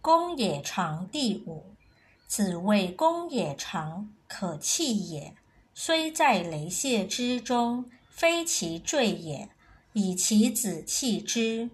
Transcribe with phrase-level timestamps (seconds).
[0.00, 1.64] 公也长第五。
[2.26, 5.34] 子谓公也长，可弃也。
[5.74, 9.48] 虽在雷泄之中，非其坠也，
[9.92, 11.70] 以其子弃之。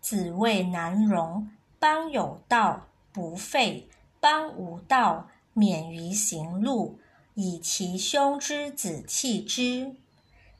[0.00, 3.88] 子谓难容，邦有道不废，
[4.20, 6.98] 邦无道免于行路，
[7.34, 9.94] 以其兄之子弃之。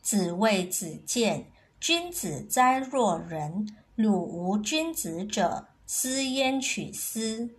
[0.02, 1.46] 子谓子建，
[1.80, 3.76] 君子哉若人！
[3.96, 7.50] 鲁无君子者，斯焉取斯？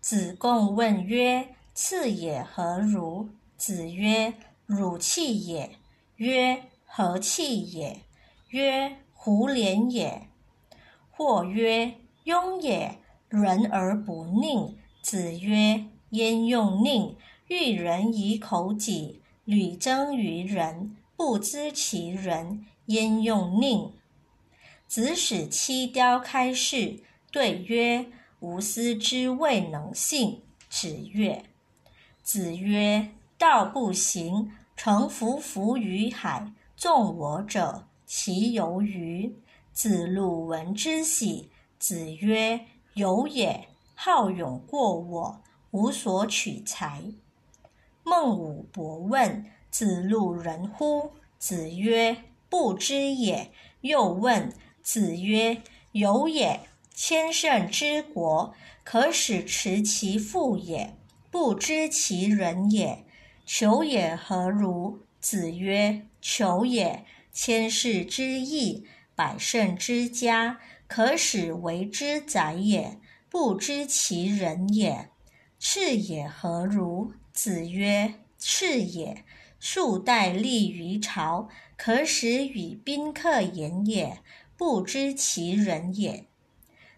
[0.00, 4.32] 子贡问曰：“次也何如？”子曰
[4.64, 5.76] ：“汝弃也。”
[6.16, 8.00] 曰：“何弃也？”
[8.48, 10.26] 曰：“胡连也。”
[11.12, 11.94] 或曰
[12.24, 17.14] ：“庸也，人而不佞。”子曰：“焉用佞？
[17.48, 23.90] 欲人以口己，屡争于人，不知其人，焉用佞？”
[24.88, 27.00] 子使七雕开市，
[27.34, 28.06] 对曰
[28.38, 31.42] ：“吾思之未能信。”子曰
[32.22, 36.52] ：“子曰：道不行，诚浮浮于海。
[36.76, 39.34] 纵我者，其由于？”
[39.74, 41.50] 子路闻之喜。
[41.76, 43.66] 子曰：“有也。
[43.96, 47.02] 好勇过我，无所取材。”
[48.04, 51.10] 孟武伯问子路仁乎？
[51.40, 52.16] 子曰
[52.48, 53.50] ：“不知也。”
[53.82, 54.52] 又问
[54.84, 56.60] 子曰：“有也。
[56.94, 60.96] 千乘之国，可使持其父也，
[61.30, 63.04] 不知其人也。
[63.44, 75.10] 求也何如？”子曰：“求也，千世之义。”百乘之家，可使为之宰也，不知其人也。
[75.58, 77.12] 赤也何如？
[77.32, 79.24] 子曰：赤也，
[79.60, 84.18] 数代立于朝，可使与宾客言也，
[84.56, 86.26] 不知其人也。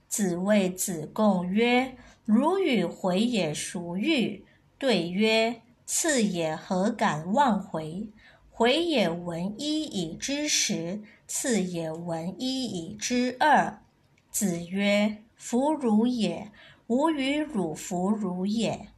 [0.08, 4.44] 子谓子贡曰：如与回也孰欲？
[4.78, 8.08] 对曰：次也，何敢忘回？
[8.50, 11.02] 回也闻一以知十。
[11.28, 13.82] 次也闻一以知二。
[14.30, 16.52] 子曰：“弗如也，
[16.86, 18.88] 吾与汝弗如也。”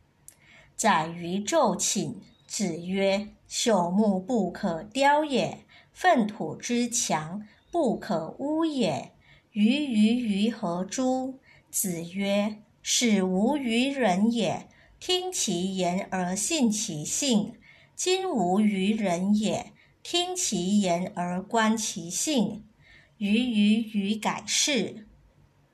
[0.76, 2.20] 宰于昼寝。
[2.46, 9.12] 子曰：“朽木不可雕也，粪土之墙不可污也。
[9.58, 14.68] 于鱼于何诸？”子曰：“使无于人也，
[15.00, 17.54] 听其言而信其信。
[17.96, 22.64] 今无于人也。”听其言而观其性，
[23.18, 25.07] 于于于改世。